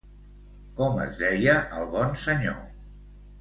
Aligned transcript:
Com 0.79 0.97
es 1.03 1.19
deia 1.19 1.59
el 1.81 1.85
bon 1.97 2.17
senyor? 2.23 2.59